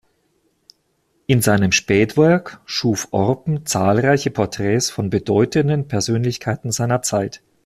In 1.27 1.43
seinem 1.43 1.71
Spätwerk 1.71 2.59
schuf 2.65 3.09
Orpen 3.11 3.67
zahlreiche 3.67 4.31
Porträts 4.31 4.89
von 4.89 5.11
bedeutenden 5.11 5.87
Persönlichkeiten 5.87 6.71
seiner 6.71 7.03
Zeit. 7.03 7.43